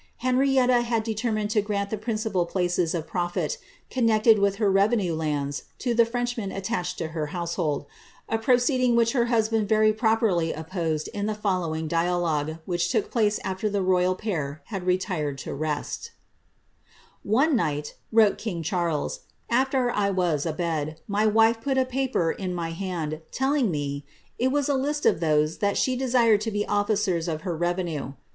[0.17, 3.59] Henrietta had determined to grant the principal place* of profit
[3.91, 7.85] connected with her revenue lands to tlie Frenchmen attached to her household,
[8.27, 13.39] a proceeding which her husband very properly opposed in the following dialogue, which took place
[13.43, 16.09] after the royal pair had re* tired to rest:—
[16.99, 19.19] *' One night/' wrote king Charles,
[19.51, 24.03] aflcr I was a bed, my wife put a paper ia mj hand, telling me
[24.21, 27.55] * it was a list of those that she desired to be officers of ber
[27.55, 28.13] revenue.'